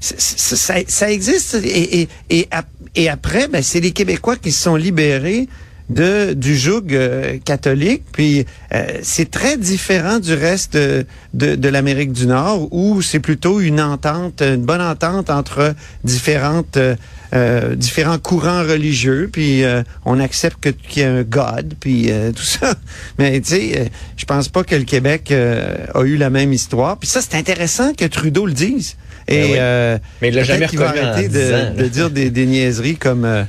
ça, 0.00 0.74
ça 0.86 1.10
existe 1.10 1.54
et, 1.62 2.02
et, 2.02 2.08
et, 2.30 2.48
ap- 2.50 2.66
et 2.94 3.08
après, 3.08 3.46
ben, 3.48 3.62
c'est 3.62 3.80
les 3.80 3.92
Québécois 3.92 4.36
qui 4.36 4.52
se 4.52 4.62
sont 4.62 4.76
libérés 4.76 5.48
de 5.90 6.32
du 6.32 6.56
joug 6.56 6.84
euh, 6.92 7.36
catholique. 7.44 8.04
Puis 8.12 8.46
euh, 8.72 8.86
c'est 9.02 9.30
très 9.30 9.56
différent 9.58 10.18
du 10.18 10.32
reste 10.32 10.74
de, 10.74 11.04
de, 11.34 11.54
de 11.56 11.68
l'Amérique 11.68 12.12
du 12.12 12.26
Nord 12.26 12.68
où 12.72 13.02
c'est 13.02 13.20
plutôt 13.20 13.60
une 13.60 13.80
entente, 13.80 14.40
une 14.40 14.64
bonne 14.64 14.80
entente 14.80 15.28
entre 15.30 15.74
différentes 16.04 16.76
euh, 16.78 16.94
euh, 17.34 17.74
différents 17.76 18.18
courants 18.18 18.62
religieux. 18.62 19.28
Puis 19.32 19.62
euh, 19.64 19.82
on 20.04 20.18
accepte 20.20 20.58
que 20.60 20.68
qu'il 20.70 21.02
y 21.02 21.04
a 21.04 21.12
un 21.12 21.22
God, 21.22 21.74
puis 21.78 22.06
euh, 22.10 22.32
tout 22.36 22.42
ça. 22.42 22.74
Mais 23.18 23.40
tu 23.40 23.50
sais, 23.50 23.72
euh, 23.78 23.84
je 24.16 24.24
pense 24.24 24.48
pas 24.48 24.64
que 24.64 24.74
le 24.74 24.84
Québec 24.84 25.30
euh, 25.30 25.86
a 25.94 26.02
eu 26.02 26.16
la 26.16 26.30
même 26.30 26.52
histoire. 26.52 26.96
Puis 26.98 27.08
ça, 27.08 27.20
c'est 27.20 27.36
intéressant 27.36 27.92
que 27.94 28.04
Trudeau 28.04 28.46
le 28.46 28.52
dise. 28.52 28.96
Et 29.28 29.36
Ben 29.36 29.44
oui. 29.50 29.56
euh, 29.60 29.98
Mais 30.22 30.28
il 30.28 30.34
l'a 30.34 30.42
jamais 30.42 30.66
qu'il 30.66 30.78
va 30.78 30.88
reconnu 30.90 31.06
en 31.06 31.10
arrêter 31.12 31.28
10 31.28 31.38
ans, 31.54 31.74
de, 31.76 31.82
de 31.82 31.88
dire 31.88 32.10
des, 32.10 32.30
des 32.30 32.46
niaiseries 32.46 32.96
comme 32.96 33.24
euh, 33.24 33.44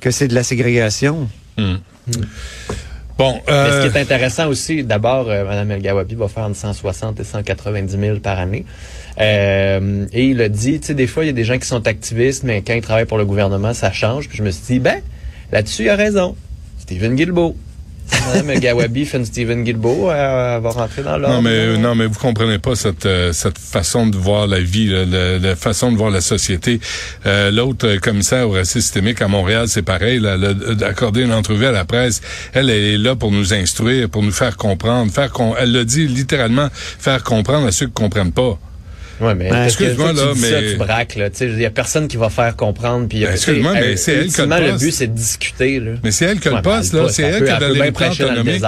que 0.00 0.10
c'est 0.10 0.28
de 0.28 0.34
la 0.34 0.42
ségrégation. 0.42 1.28
Bon, 3.18 3.40
Mais 3.46 3.52
euh, 3.52 3.82
ce 3.82 3.88
qui 3.88 3.96
est 3.96 4.00
intéressant 4.00 4.48
aussi, 4.48 4.84
d'abord, 4.84 5.30
euh, 5.30 5.44
Mme 5.44 5.70
El 5.70 5.80
Gawabi 5.80 6.14
va 6.16 6.28
faire 6.28 6.44
entre 6.44 6.56
160 6.56 7.18
et 7.18 7.24
190 7.24 7.98
000 7.98 8.18
par 8.18 8.38
année. 8.38 8.66
Euh, 9.18 10.04
et 10.12 10.26
il 10.26 10.42
a 10.42 10.50
dit, 10.50 10.80
tu 10.80 10.88
sais, 10.88 10.94
des 10.94 11.06
fois, 11.06 11.24
il 11.24 11.28
y 11.28 11.30
a 11.30 11.32
des 11.32 11.44
gens 11.44 11.58
qui 11.58 11.66
sont 11.66 11.86
activistes, 11.86 12.44
mais 12.44 12.60
quand 12.60 12.74
ils 12.74 12.82
travaillent 12.82 13.06
pour 13.06 13.16
le 13.16 13.24
gouvernement, 13.24 13.72
ça 13.72 13.90
change. 13.90 14.28
Puis 14.28 14.36
je 14.36 14.42
me 14.42 14.50
suis 14.50 14.74
dit, 14.74 14.78
ben, 14.80 15.00
là-dessus, 15.50 15.84
il 15.84 15.88
a 15.88 15.96
raison. 15.96 16.36
Stephen 16.78 17.14
Guilbeault. 17.14 17.56
El 18.34 18.60
Gawabi 18.60 19.04
fait 19.06 19.18
une 19.18 19.24
Stephen 19.24 19.64
Guilbeault, 19.64 20.10
elle, 20.10 20.16
elle 20.18 20.62
va 20.62 20.70
rentrer 20.70 21.02
dans 21.02 21.16
l'ordre. 21.16 21.36
non 21.36 21.42
mais 21.42 21.78
non 21.78 21.94
mais 21.94 22.06
vous 22.06 22.18
comprenez 22.18 22.58
pas 22.58 22.74
cette 22.74 23.06
euh, 23.06 23.32
cette 23.32 23.58
façon 23.58 24.06
de 24.06 24.16
voir 24.16 24.46
la 24.46 24.60
vie, 24.60 24.86
la, 24.88 25.38
la 25.38 25.56
façon 25.56 25.92
de 25.92 25.96
voir 25.96 26.10
la 26.10 26.20
société. 26.20 26.80
Euh, 27.24 27.50
L'autre 27.50 27.86
euh, 27.86 27.98
commissaire 27.98 28.48
au 28.48 28.52
racisme 28.52 28.80
systémique 28.80 29.22
à 29.22 29.28
Montréal, 29.28 29.68
c'est 29.68 29.82
pareil. 29.82 30.20
Accordé 30.84 31.22
une 31.22 31.32
entrevue 31.32 31.66
à 31.66 31.72
la 31.72 31.84
presse. 31.84 32.20
Elle, 32.52 32.70
elle 32.70 32.84
est 32.84 32.98
là 32.98 33.16
pour 33.16 33.32
nous 33.32 33.54
instruire, 33.54 34.08
pour 34.08 34.22
nous 34.22 34.32
faire 34.32 34.56
comprendre, 34.56 35.10
faire 35.12 35.30
qu'on. 35.30 35.54
Elle 35.56 35.72
l'a 35.72 35.84
dit 35.84 36.06
littéralement, 36.06 36.68
faire 36.72 37.22
comprendre 37.24 37.66
à 37.66 37.72
ceux 37.72 37.86
qui 37.86 37.92
comprennent 37.92 38.32
pas. 38.32 38.58
Ouais, 39.20 39.34
mais 39.34 39.48
que 39.48 39.64
excuse-moi, 39.64 40.12
là, 40.12 40.32
mais- 40.36 40.50
ça, 40.50 40.60
tu 40.60 40.76
braques, 40.76 41.16
là. 41.16 41.30
Tu 41.30 41.36
sais, 41.38 41.46
il 41.48 41.58
y 41.60 41.64
a 41.64 41.70
personne 41.70 42.06
qui 42.08 42.16
va 42.16 42.28
faire 42.28 42.54
comprendre. 42.54 43.08
Puis, 43.08 43.20
Ben, 43.20 43.32
excuse-moi, 43.32 43.72
mais 43.74 43.96
c'est 43.96 44.12
elle 44.12 44.26
qui 44.32 44.40
a 44.40 44.46
le 44.46 44.66
le 44.72 44.78
but, 44.78 44.92
c'est 44.92 45.06
de 45.06 45.14
discuter, 45.16 45.80
là. 45.80 45.92
Mais 46.04 46.10
c'est 46.10 46.26
elle 46.26 46.38
Ouais, 46.38 46.56
le 46.56 46.62
poste, 46.62 46.92
là. 46.92 47.08
C'est 47.08 47.22
elle 47.22 47.44
qui 47.44 47.50
a 47.50 47.58
donné 47.58 47.86
le 47.86 47.92
plan 47.92 48.10
autonomie. 48.10 48.58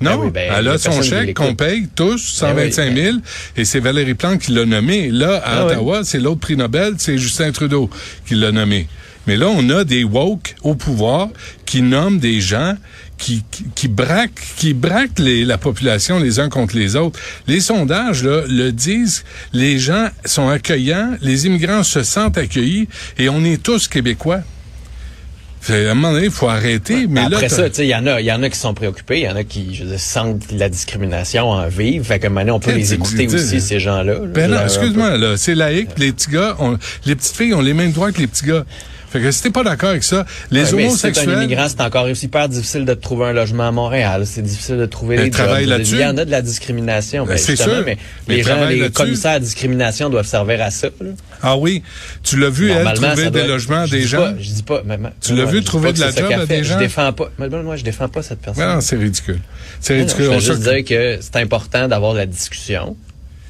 Non, 0.00 0.18
Ben 0.26 0.30
ben, 0.30 0.52
elle 0.58 0.68
a 0.68 0.78
son 0.78 1.02
chèque 1.02 1.34
qu'on 1.34 1.54
paye 1.54 1.88
tous, 1.94 2.18
125 2.18 2.94
000, 2.94 3.16
et 3.56 3.64
c'est 3.64 3.80
Valérie 3.80 4.14
Plante 4.14 4.40
qui 4.40 4.52
l'a 4.52 4.64
nommé. 4.64 5.10
Là, 5.10 5.42
à 5.44 5.58
Ah. 5.60 5.64
Ottawa, 5.66 6.00
c'est 6.04 6.18
l'autre 6.18 6.40
prix 6.40 6.56
Nobel, 6.56 6.94
c'est 6.98 7.18
Justin 7.18 7.50
Trudeau 7.52 7.90
qui 8.26 8.34
l'a 8.34 8.52
nommé. 8.52 8.86
Mais 9.26 9.36
là, 9.36 9.48
on 9.48 9.68
a 9.70 9.84
des 9.84 10.04
woke 10.04 10.54
au 10.62 10.74
pouvoir 10.74 11.28
qui 11.66 11.82
nomment 11.82 12.18
des 12.18 12.40
gens 12.40 12.74
qui, 13.18 13.44
qui, 13.50 13.64
qui 13.74 13.88
braquent, 13.88 14.40
qui 14.56 14.72
braquent 14.74 15.18
les, 15.18 15.44
la 15.44 15.58
population 15.58 16.18
les 16.18 16.38
uns 16.40 16.48
contre 16.48 16.76
les 16.76 16.96
autres. 16.96 17.18
Les 17.46 17.60
sondages 17.60 18.22
là, 18.24 18.42
le 18.48 18.70
disent, 18.70 19.24
les 19.52 19.78
gens 19.78 20.08
sont 20.24 20.48
accueillants, 20.48 21.16
les 21.20 21.46
immigrants 21.46 21.82
se 21.82 22.02
sentent 22.02 22.38
accueillis 22.38 22.88
et 23.18 23.28
on 23.28 23.44
est 23.44 23.62
tous 23.62 23.88
québécois. 23.88 24.40
À 25.68 25.72
un 25.72 25.94
moment 25.94 26.12
donné, 26.12 26.26
il 26.26 26.30
faut 26.30 26.48
arrêter. 26.48 27.06
mais 27.08 27.22
là, 27.22 27.26
Après 27.36 27.48
t'as- 27.48 27.56
ça, 27.56 27.68
tu 27.68 27.74
sais, 27.76 27.86
il 27.86 27.90
y 27.90 27.94
en 27.94 28.06
a, 28.06 28.20
il 28.20 28.26
y 28.26 28.32
en 28.32 28.42
a 28.44 28.48
qui 28.48 28.56
sont 28.56 28.72
préoccupés, 28.74 29.18
il 29.18 29.24
y 29.24 29.28
en 29.28 29.34
a 29.36 29.42
qui, 29.42 29.74
je 29.74 29.84
dire, 29.84 29.98
sentent 29.98 30.50
la 30.52 30.68
discrimination 30.68 31.50
en 31.50 31.66
vivre. 31.68 32.06
Fait 32.06 32.20
que 32.20 32.28
maintenant, 32.28 32.56
on 32.56 32.60
peut 32.60 32.70
les 32.72 32.94
écouter 32.94 33.26
aussi, 33.26 33.60
ces 33.60 33.80
gens-là. 33.80 34.14
là. 34.14 34.20
Ben 34.26 34.50
non, 34.50 34.62
excuse-moi, 34.62 35.18
là, 35.18 35.36
c'est 35.36 35.56
laïque, 35.56 35.90
les 35.98 36.12
petits 36.12 36.30
gars, 36.30 36.56
ont- 36.60 36.78
les 37.06 37.16
petites 37.16 37.36
filles 37.36 37.54
ont 37.54 37.60
les 37.60 37.74
mêmes 37.74 37.90
droits 37.92 38.12
que 38.12 38.20
les 38.20 38.28
petits 38.28 38.46
gars. 38.46 38.64
Fait 39.10 39.20
que 39.20 39.30
si 39.30 39.42
t'es 39.42 39.50
pas 39.50 39.64
d'accord 39.64 39.90
avec 39.90 40.04
ça, 40.04 40.26
les 40.50 40.60
Ouais, 40.60 40.64
mais 40.64 40.68
si 40.68 40.84
un 40.84 40.88
homosexuels... 40.88 41.32
immigrant, 41.42 41.66
c'est 41.68 41.80
encore 41.80 42.08
hyper 42.10 42.48
difficile 42.48 42.84
de 42.84 42.94
trouver 42.94 43.26
un 43.28 43.32
logement 43.32 43.66
à 43.68 43.72
Montréal. 43.72 44.24
C'est 44.26 44.42
difficile 44.42 44.76
de 44.76 44.86
trouver 44.86 45.16
des 45.16 45.30
travaille 45.30 45.64
jobs. 45.64 45.70
là-dessus. 45.70 45.94
Il 45.94 46.00
y 46.00 46.04
en 46.04 46.16
a 46.18 46.24
de 46.24 46.30
la 46.30 46.42
discrimination. 46.42 47.24
Ben, 47.24 47.30
Ben, 47.32 47.38
c'est 47.38 47.56
sûr. 47.56 47.82
mais, 47.86 47.96
Mais 48.28 48.36
les 48.36 48.42
gens, 48.42 48.66
les 48.66 48.90
commissaires 48.90 49.32
à 49.32 49.40
discrimination 49.40 50.10
doivent 50.10 50.26
servir 50.26 50.60
à 50.62 50.70
ça. 50.70 50.88
là. 51.00 51.10
Ah 51.42 51.56
oui, 51.56 51.82
tu 52.22 52.38
l'as 52.38 52.50
vu, 52.50 52.70
elle, 52.70 52.92
trouver 52.94 53.30
des 53.30 53.46
logements 53.46 53.76
à 53.80 53.86
je 53.86 53.92
des 53.92 54.00
dis 54.00 54.08
gens? 54.08 54.18
Pas, 54.18 54.34
je 54.38 54.50
dis 54.50 54.62
pas. 54.62 54.82
mais- 54.84 54.98
Tu 55.20 55.34
l'as 55.34 55.44
vu 55.44 55.62
trouver 55.64 55.92
de 55.92 56.00
la 56.00 56.10
job 56.10 56.30
à 56.32 56.46
des 56.46 56.64
gens? 56.64 56.74
Je 56.74 56.78
défends 56.84 57.12
pas. 57.12 57.30
Mais 57.38 57.48
moi, 57.48 57.76
je 57.76 57.84
défends 57.84 58.08
pas 58.08 58.22
cette 58.22 58.40
personne. 58.40 58.66
Non, 58.68 58.80
c'est 58.80 58.96
ridicule. 58.96 59.40
C'est 59.80 59.94
ridicule. 59.96 60.24
je 60.26 60.30
veux 60.30 60.38
juste 60.40 60.62
dire 60.62 60.84
que 60.84 61.18
c'est 61.20 61.36
important 61.36 61.88
d'avoir 61.88 62.12
la 62.14 62.26
discussion. 62.26 62.96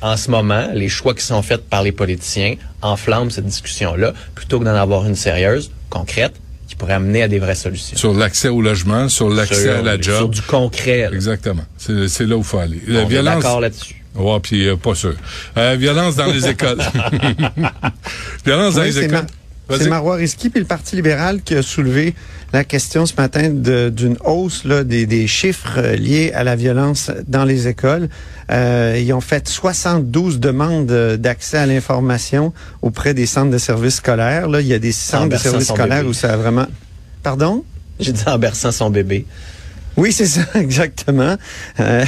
En 0.00 0.16
ce 0.16 0.30
moment, 0.30 0.68
les 0.74 0.88
choix 0.88 1.14
qui 1.14 1.24
sont 1.24 1.42
faits 1.42 1.68
par 1.68 1.82
les 1.82 1.92
politiciens 1.92 2.54
enflamment 2.82 3.30
cette 3.30 3.46
discussion-là 3.46 4.12
plutôt 4.34 4.60
que 4.60 4.64
d'en 4.64 4.74
avoir 4.74 5.06
une 5.06 5.16
sérieuse, 5.16 5.70
concrète, 5.90 6.34
qui 6.68 6.76
pourrait 6.76 6.92
amener 6.94 7.22
à 7.22 7.28
des 7.28 7.38
vraies 7.38 7.54
solutions. 7.54 7.96
Sur 7.96 8.14
l'accès 8.14 8.48
au 8.48 8.60
logement, 8.62 9.08
sur 9.08 9.28
l'accès 9.30 9.62
Sur- 9.62 9.76
à 9.78 9.82
la 9.82 9.94
Sur 9.94 10.02
job. 10.02 10.30
du 10.34 10.42
concret. 10.42 11.02
là. 11.02 11.10
Exactement. 11.12 11.64
C'est 11.76 12.26
là 12.26 12.36
où 12.36 12.40
il 12.40 12.44
faut 12.44 12.58
aller. 12.58 12.80
On 12.88 12.92
La 12.92 13.02
est 13.02 13.06
violence... 13.06 13.42
d'accord 13.42 13.60
là-dessus. 13.60 13.94
Ouais, 14.14 14.40
puis 14.40 14.66
euh, 14.68 14.76
pas 14.76 14.94
sûr. 14.94 15.14
Euh, 15.56 15.76
violence 15.78 16.16
dans 16.16 16.26
les 16.26 16.46
écoles. 16.48 16.78
violence 18.44 18.74
dans 18.74 18.82
Oui, 18.82 18.88
les 18.88 19.04
écoles. 19.04 19.26
C'est 19.70 19.88
Marois 19.88 20.16
Risky 20.16 20.50
puis 20.50 20.60
le 20.60 20.66
Parti 20.66 20.96
libéral 20.96 21.42
qui 21.42 21.54
a 21.54 21.62
soulevé 21.62 22.14
la 22.52 22.64
question 22.64 23.04
ce 23.04 23.14
matin 23.16 23.50
d'une 23.50 24.16
hausse 24.24 24.64
là, 24.64 24.84
des, 24.84 25.06
des 25.06 25.26
chiffres 25.26 25.74
euh, 25.78 25.96
liés 25.96 26.32
à 26.34 26.44
la 26.44 26.56
violence 26.56 27.10
dans 27.26 27.44
les 27.44 27.68
écoles. 27.68 28.08
Euh, 28.50 28.98
ils 28.98 29.12
ont 29.12 29.20
fait 29.20 29.46
72 29.46 30.40
demandes 30.40 30.90
euh, 30.90 31.16
d'accès 31.18 31.58
à 31.58 31.66
l'information 31.66 32.54
auprès 32.80 33.12
des 33.12 33.26
centres 33.26 33.50
de 33.50 33.58
services 33.58 33.96
scolaires. 33.96 34.48
Là, 34.48 34.62
il 34.62 34.66
y 34.66 34.72
a 34.72 34.78
des 34.78 34.92
centres 34.92 35.28
de 35.28 35.36
services 35.36 35.68
scolaires 35.68 36.06
où 36.06 36.14
ça 36.14 36.32
a 36.32 36.36
vraiment... 36.36 36.66
Pardon? 37.22 37.64
J'ai 38.00 38.12
dit 38.12 38.22
en 38.26 38.38
berçant 38.38 38.72
son 38.72 38.88
bébé. 38.88 39.26
Oui, 39.98 40.12
c'est 40.12 40.26
ça, 40.26 40.42
exactement. 40.54 41.34
Euh, 41.80 42.04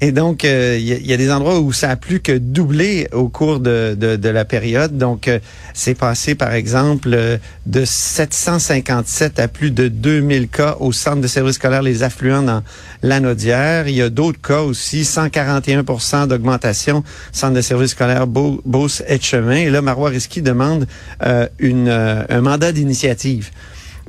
et 0.00 0.12
donc, 0.12 0.44
euh, 0.44 0.76
il 0.78 0.86
y, 0.86 0.92
a- 0.92 0.96
il 0.96 1.06
y 1.06 1.12
a 1.12 1.16
des 1.16 1.32
endroits 1.32 1.58
où 1.58 1.72
ça 1.72 1.90
a 1.90 1.96
plus 1.96 2.20
que 2.20 2.30
doublé 2.38 3.08
au 3.12 3.28
cours 3.28 3.58
de, 3.58 3.96
de, 3.98 4.14
de 4.14 4.28
la 4.28 4.44
période. 4.44 4.96
Donc, 4.96 5.26
euh, 5.26 5.40
c'est 5.74 5.96
passé, 5.96 6.36
par 6.36 6.54
exemple, 6.54 7.08
euh, 7.12 7.36
de 7.66 7.84
757 7.84 9.40
à 9.40 9.48
plus 9.48 9.72
de 9.72 9.88
2000 9.88 10.46
cas 10.48 10.76
au 10.78 10.92
centre 10.92 11.20
de 11.20 11.26
services 11.26 11.56
scolaires 11.56 11.82
Les 11.82 12.04
Affluents 12.04 12.42
dans 12.44 12.62
l'Anaudière. 13.02 13.88
Il 13.88 13.96
y 13.96 14.02
a 14.02 14.08
d'autres 14.08 14.40
cas 14.40 14.60
aussi, 14.62 15.02
141% 15.02 16.28
d'augmentation, 16.28 17.02
centre 17.32 17.54
de 17.54 17.60
services 17.60 17.90
scolaires 17.90 18.28
Beau- 18.28 18.62
Beauce 18.64 19.02
et 19.08 19.20
Chemin. 19.20 19.56
Et 19.56 19.70
là, 19.70 19.82
Marois 19.82 20.10
Risky 20.10 20.42
demande 20.42 20.86
euh, 21.24 21.48
une, 21.58 21.88
euh, 21.88 22.22
un 22.28 22.40
mandat 22.40 22.70
d'initiative 22.70 23.50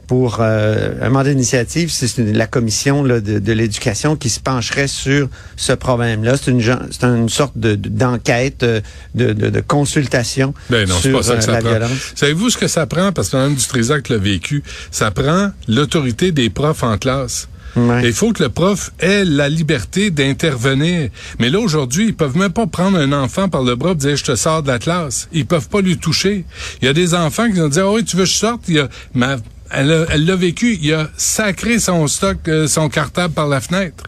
pour 0.05 0.37
euh, 0.39 0.93
un 1.01 1.09
mandat 1.09 1.31
d'initiative, 1.31 1.89
c'est 1.91 2.17
la 2.19 2.47
commission 2.47 3.03
là, 3.03 3.19
de, 3.19 3.39
de 3.39 3.51
l'éducation 3.51 4.15
qui 4.15 4.29
se 4.29 4.39
pencherait 4.39 4.87
sur 4.87 5.27
ce 5.57 5.73
problème-là. 5.73 6.35
C'est 6.37 6.51
une, 6.51 7.29
sorte 7.29 7.57
de- 7.57 7.75
de- 7.75 7.89
d'enquête, 7.89 8.63
euh, 8.63 8.79
de, 9.15 9.33
de, 9.33 9.49
de 9.49 9.59
consultation 9.59 10.53
Ben 10.69 10.87
non, 10.87 10.95
sur 10.95 11.17
pas 11.17 11.23
ça 11.23 11.33
que 11.33 11.37
euh, 11.39 11.41
ça 11.41 11.51
la 11.51 11.59
prend. 11.59 11.69
violence. 11.71 11.91
Savez-vous 12.15 12.49
ce 12.49 12.57
que 12.57 12.67
ça 12.67 12.85
prend? 12.85 13.11
Parce 13.11 13.29
que 13.29 13.37
Mme 13.37 13.55
Dutrisac 13.55 14.07
l'a 14.09 14.17
vécu. 14.17 14.63
Ça 14.91 15.11
prend 15.11 15.51
l'autorité 15.67 16.31
des 16.31 16.49
profs 16.49 16.83
en 16.83 16.97
classe. 16.97 17.49
Ouais. 17.75 18.01
Il 18.05 18.13
faut 18.13 18.31
que 18.31 18.41
le 18.41 18.49
prof 18.49 18.91
ait 18.99 19.23
la 19.25 19.49
liberté 19.49 20.09
d'intervenir. 20.09 21.09
Mais 21.39 21.49
là, 21.49 21.59
aujourd'hui, 21.59 22.05
ils 22.07 22.15
peuvent 22.15 22.35
même 22.37 22.51
pas 22.53 22.65
prendre 22.65 22.97
un 22.97 23.11
enfant 23.11 23.49
par 23.49 23.61
le 23.61 23.75
bras 23.75 23.91
et 23.91 23.95
dire, 23.95 24.15
je 24.15 24.23
te 24.23 24.35
sors 24.35 24.63
de 24.63 24.67
la 24.69 24.79
classe. 24.79 25.27
Ils 25.33 25.45
peuvent 25.45 25.67
pas 25.69 25.81
lui 25.81 25.97
toucher. 25.97 26.45
Il 26.81 26.85
y 26.85 26.87
a 26.87 26.93
des 26.93 27.13
enfants 27.13 27.45
qui 27.47 27.59
vont 27.59 27.67
dire, 27.67 27.85
Ah 27.87 27.91
oui, 27.91 28.03
tu 28.03 28.15
veux 28.15 28.23
que 28.23 28.29
je 28.29 28.35
sorte? 28.35 28.61
Il 28.67 28.75
y 28.75 28.79
a, 28.79 28.87
ma, 29.13 29.35
elle 29.71 30.25
l'a 30.25 30.35
vécu. 30.35 30.77
Il 30.81 30.93
a 30.93 31.09
sacré 31.17 31.79
son 31.79 32.07
stock, 32.07 32.37
euh, 32.47 32.67
son 32.67 32.89
cartable 32.89 33.33
par 33.33 33.47
la 33.47 33.61
fenêtre. 33.61 34.03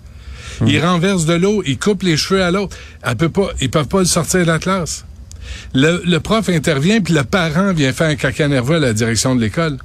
Il 0.66 0.84
renverse 0.84 1.25
de 1.25 1.34
l'eau, 1.34 1.63
il 1.66 1.78
coupe 1.78 2.04
les 2.04 2.18
cheveux 2.18 2.44
à 2.44 2.51
l'autre. 2.51 2.75
Elle 3.04 3.16
peut 3.16 3.30
pas, 3.30 3.50
ils 3.62 3.70
peuvent 3.70 3.88
pas 3.88 4.00
le 4.00 4.06
sortir 4.06 4.42
de 4.42 4.46
la 4.46 4.60
classe. 4.60 5.06
Le, 5.74 6.01
le 6.06 6.20
prof 6.20 6.50
intervient, 6.50 7.00
puis 7.01 7.13
le 7.13 7.24
parent 7.24 7.74
vient 7.74 7.94
faire 7.94 8.10
un 8.10 8.16
caca 8.16 8.48
nerveux 8.48 8.75
à 8.75 8.80
la 8.80 8.94
direction 8.94 9.36
de 9.36 9.42
l'école. 9.42 9.78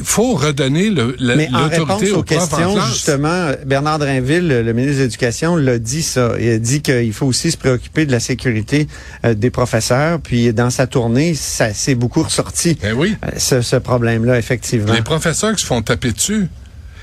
Il 0.00 0.04
faut 0.06 0.34
redonner 0.34 0.90
le- 0.90 1.16
la- 1.18 1.34
Mais 1.36 1.48
en 1.52 1.68
réponse 1.68 1.78
l'autorité 1.78 2.10
aux 2.12 2.18
au 2.18 2.22
prof 2.22 2.38
en 2.52 2.56
questions, 2.56 2.80
justement, 2.86 3.50
Bernard 3.66 3.98
Drinville, 3.98 4.46
le 4.46 4.72
ministre 4.72 4.98
de 4.98 5.02
l'Éducation, 5.04 5.56
l'a 5.56 5.78
dit 5.78 6.02
ça. 6.02 6.32
Il 6.38 6.48
a 6.50 6.58
dit 6.58 6.82
qu'il 6.82 7.12
faut 7.12 7.26
aussi 7.26 7.50
se 7.50 7.56
préoccuper 7.56 8.06
de 8.06 8.12
la 8.12 8.20
sécurité 8.20 8.86
euh, 9.24 9.34
des 9.34 9.50
professeurs. 9.50 10.20
Puis 10.20 10.52
dans 10.52 10.70
sa 10.70 10.86
tournée, 10.86 11.34
ça 11.34 11.74
s'est 11.74 11.96
beaucoup 11.96 12.22
ressorti, 12.22 12.78
Ben 12.80 12.94
oui. 12.94 13.16
euh, 13.24 13.30
ce, 13.38 13.60
ce 13.60 13.76
problème-là, 13.76 14.38
effectivement. 14.38 14.92
Les 14.92 15.02
professeurs 15.02 15.54
qui 15.56 15.62
se 15.62 15.66
font 15.66 15.82
taper 15.82 16.12
dessus. 16.12 16.46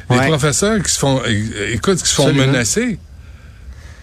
Les 0.09 0.17
Ouais. 0.17 0.27
professeurs 0.27 0.81
qui 0.83 0.91
se 0.91 0.99
font, 0.99 1.19
écoute, 1.73 2.01
qui 2.01 2.07
se 2.07 2.13
font 2.15 2.27
Absolument. 2.27 2.47
menacer. 2.53 2.99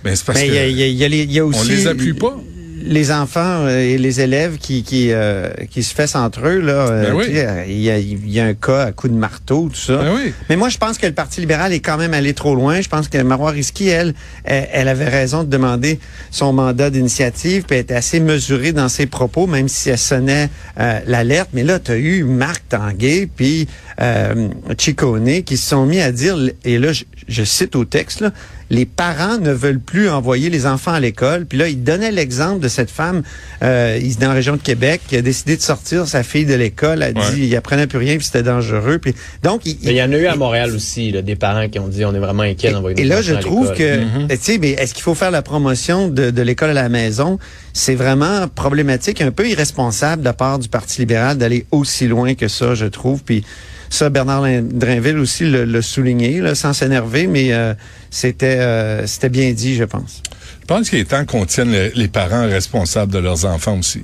Ben, 0.04 0.16
c'est 0.16 0.24
parce 0.26 0.38
Mais 0.40 0.48
que 0.48 0.52
il 0.52 0.56
y 0.56 0.58
a, 0.58 0.66
il 0.66 0.76
y 0.78 0.82
a- 0.82 0.86
il 0.88 0.96
y 0.96 1.04
a 1.04 1.08
les- 1.08 1.22
il 1.22 1.32
y 1.32 1.38
a 1.38 1.46
aussi 1.46 1.60
on 1.60 1.64
les 1.64 1.86
appuie 1.86 2.12
pas. 2.14 2.36
Les 2.84 3.10
enfants 3.12 3.40
euh, 3.66 3.78
et 3.78 3.98
les 3.98 4.20
élèves 4.20 4.58
qui 4.58 4.82
qui 4.82 5.12
euh, 5.12 5.50
qui 5.70 5.82
se 5.82 5.94
fessent 5.94 6.14
entre 6.16 6.46
eux 6.46 6.60
là. 6.60 6.72
euh, 6.72 7.02
Ben 7.04 7.14
oui. 7.14 7.24
Il 7.28 7.80
y, 7.80 7.90
a, 7.90 7.98
il 7.98 8.30
y 8.30 8.40
a 8.40 8.44
un 8.46 8.54
cas 8.54 8.84
à 8.84 8.92
coup 8.92 9.08
de 9.08 9.14
marteau 9.14 9.68
tout 9.68 9.78
ça. 9.78 9.96
Ben 9.98 10.12
oui. 10.14 10.32
Mais 10.48 10.56
moi 10.56 10.68
je 10.68 10.78
pense 10.78 10.98
que 10.98 11.06
le 11.06 11.12
Parti 11.12 11.40
libéral 11.40 11.72
est 11.72 11.80
quand 11.80 11.96
même 11.96 12.14
allé 12.14 12.34
trop 12.34 12.54
loin. 12.54 12.80
Je 12.80 12.88
pense 12.88 13.08
que 13.08 13.18
Marois 13.18 13.50
Risky 13.52 13.88
elle, 13.88 14.14
elle 14.44 14.68
elle 14.72 14.88
avait 14.88 15.08
raison 15.08 15.44
de 15.44 15.48
demander 15.48 15.98
son 16.30 16.52
mandat 16.52 16.90
d'initiative 16.90 17.64
puis 17.66 17.76
elle 17.76 17.82
était 17.82 17.94
assez 17.94 18.20
mesurée 18.20 18.72
dans 18.72 18.88
ses 18.88 19.06
propos 19.06 19.46
même 19.46 19.68
si 19.68 19.90
elle 19.90 19.98
sonnait 19.98 20.50
euh, 20.80 20.98
l'alerte. 21.06 21.50
Mais 21.52 21.62
là 21.64 21.78
tu 21.78 21.92
as 21.92 21.96
eu 21.96 22.24
Marc 22.24 22.62
Tanguay 22.68 23.28
puis 23.34 23.68
euh, 24.00 24.48
Ciccone 24.78 25.42
qui 25.44 25.56
se 25.56 25.68
sont 25.68 25.86
mis 25.86 26.00
à 26.00 26.10
dire 26.12 26.36
et 26.64 26.78
là 26.78 26.92
je, 26.92 27.04
je 27.28 27.44
cite 27.44 27.76
au 27.76 27.84
texte 27.84 28.20
là 28.20 28.32
les 28.72 28.86
parents 28.86 29.36
ne 29.36 29.52
veulent 29.52 29.78
plus 29.80 30.08
envoyer 30.08 30.48
les 30.48 30.64
enfants 30.66 30.92
à 30.94 30.98
l'école. 31.00 31.44
Puis 31.44 31.58
là, 31.58 31.68
il 31.68 31.84
donnait 31.84 32.10
l'exemple 32.10 32.58
de 32.60 32.68
cette 32.68 32.90
femme, 32.90 33.22
euh, 33.62 33.98
il 34.02 34.16
dans 34.18 34.28
la 34.28 34.34
région 34.34 34.56
de 34.56 34.62
Québec, 34.62 35.02
qui 35.06 35.16
a 35.16 35.20
décidé 35.22 35.56
de 35.58 35.62
sortir 35.62 36.06
sa 36.08 36.22
fille 36.22 36.46
de 36.46 36.54
l'école. 36.54 37.02
Elle 37.02 37.16
Ouais. 37.18 37.34
dit, 37.34 37.46
il 37.46 37.54
apprenait 37.56 37.86
plus 37.86 37.98
rien, 37.98 38.16
puis 38.16 38.24
c'était 38.24 38.42
dangereux. 38.42 38.98
Puis 38.98 39.14
donc, 39.42 39.60
il, 39.66 39.76
Mais 39.84 39.90
il 39.92 39.96
y 39.96 40.02
en 40.02 40.10
a 40.10 40.16
eu 40.16 40.26
à 40.26 40.36
Montréal 40.36 40.74
aussi, 40.74 41.10
là, 41.10 41.20
des 41.20 41.36
parents 41.36 41.68
qui 41.68 41.78
ont 41.78 41.88
dit 41.88 42.04
on 42.06 42.14
est 42.14 42.18
vraiment 42.18 42.44
inquiets 42.44 42.72
d'envoyer 42.72 42.98
et 42.98 43.04
nos 43.04 43.10
là, 43.10 43.20
je 43.22 43.34
trouve 43.34 43.72
que, 43.74 43.82
Mm-hmm. 44.02 44.28
tu 44.30 44.36
sais, 44.40 44.58
mais 44.58 44.70
est-ce 44.70 44.94
qu'il 44.94 45.02
faut 45.02 45.14
faire 45.14 45.30
la 45.30 45.42
promotion 45.42 46.08
de, 46.08 46.30
de 46.30 46.42
l'école 46.42 46.70
à 46.70 46.74
la 46.74 46.88
maison? 46.88 47.38
C'est 47.72 47.94
vraiment 47.94 48.48
problématique, 48.48 49.20
un 49.20 49.30
peu 49.30 49.48
irresponsable 49.48 50.22
de 50.22 50.26
la 50.26 50.32
part 50.32 50.58
du 50.58 50.68
Parti 50.68 51.00
libéral 51.00 51.38
d'aller 51.38 51.66
aussi 51.70 52.06
loin 52.06 52.34
que 52.34 52.48
ça, 52.48 52.74
je 52.74 52.86
trouve. 52.86 53.22
Puis 53.22 53.44
ça, 53.88 54.10
Bernard 54.10 54.44
Drinville 54.62 55.18
aussi 55.18 55.44
le, 55.44 55.64
le 55.64 55.82
souligné, 55.82 56.40
là, 56.40 56.54
sans 56.54 56.72
s'énerver, 56.72 57.26
mais 57.26 57.52
euh, 57.52 57.74
c'était 58.10 58.58
euh, 58.58 59.06
c'était 59.06 59.28
bien 59.28 59.52
dit, 59.52 59.74
je 59.76 59.84
pense. 59.84 60.22
Je 60.60 60.66
pense 60.66 60.90
qu'il 60.90 60.98
est 60.98 61.10
temps 61.10 61.24
qu'on 61.24 61.44
tienne 61.44 61.70
les, 61.72 61.90
les 61.90 62.08
parents 62.08 62.46
responsables 62.46 63.12
de 63.12 63.18
leurs 63.18 63.44
enfants 63.44 63.78
aussi. 63.78 64.02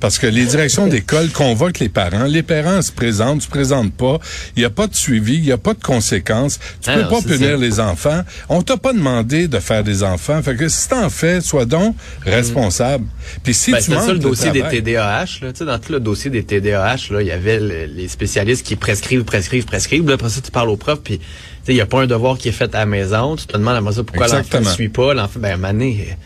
Parce 0.00 0.18
que 0.18 0.26
les 0.28 0.44
directions 0.44 0.86
d'école 0.86 1.28
convoquent 1.30 1.80
les 1.80 1.88
parents. 1.88 2.24
Les 2.24 2.44
parents 2.44 2.82
se 2.82 2.92
présentent, 2.92 3.42
se 3.42 3.48
présentent 3.48 3.92
pas. 3.94 4.18
Il 4.54 4.60
n'y 4.60 4.64
a 4.64 4.70
pas 4.70 4.86
de 4.86 4.94
suivi, 4.94 5.34
il 5.34 5.42
n'y 5.42 5.50
a 5.52 5.58
pas 5.58 5.74
de 5.74 5.82
conséquences. 5.82 6.60
Tu 6.80 6.88
Ah 6.90 6.94
peux 6.98 7.08
pas 7.08 7.20
punir 7.20 7.50
ça. 7.50 7.56
les 7.56 7.80
enfants. 7.80 8.20
On 8.48 8.62
t'a 8.62 8.76
pas 8.76 8.92
demandé 8.92 9.48
de 9.48 9.58
faire 9.58 9.82
des 9.82 10.04
enfants. 10.04 10.40
Fait 10.42 10.54
que 10.54 10.68
si 10.68 10.88
t'en 10.88 11.10
fais, 11.10 11.40
sois 11.40 11.64
donc 11.64 11.96
responsable. 12.24 13.06
Puis 13.42 13.54
si 13.54 13.72
Ben, 13.72 13.80
tu 13.82 13.90
manques 13.90 14.02
ça 14.04 14.12
le 14.12 14.18
de 14.18 14.22
dossier 14.22 14.50
des 14.52 14.62
TDAH. 14.62 15.24
Là. 15.42 15.52
Tu 15.52 15.58
sais, 15.58 15.64
dans 15.64 15.78
tout 15.78 15.92
le 15.92 16.00
dossier 16.00 16.30
des 16.30 16.44
TDAH, 16.44 17.10
là, 17.10 17.20
il 17.20 17.26
y 17.26 17.30
avait 17.32 17.58
le- 17.58 17.86
les 17.86 18.08
spécialistes 18.08 18.64
qui 18.64 18.76
prescrivent, 18.76 19.24
prescrivent, 19.24 19.64
prescrivent. 19.64 20.06
Là, 20.06 20.14
après 20.14 20.28
ça, 20.30 20.40
tu 20.40 20.50
parles 20.50 20.68
au 20.70 20.76
prof, 20.76 21.00
puis 21.02 21.20
il 21.66 21.74
n'y 21.74 21.80
a 21.80 21.86
pas 21.86 22.02
un 22.02 22.06
devoir 22.06 22.38
qui 22.38 22.48
est 22.48 22.52
fait 22.52 22.74
à 22.74 22.78
la 22.80 22.86
maison. 22.86 23.36
Tu 23.36 23.46
te 23.46 23.56
demandes 23.56 23.76
après 23.76 23.92
ça 23.94 24.02
pourquoi 24.04 24.28
l'enfant 24.28 24.60
ne 24.60 24.64
suit 24.64 24.88
pas. 24.88 25.12
L'enfant, 25.14 25.40
ben, 25.40 25.56
mané, 25.56 26.16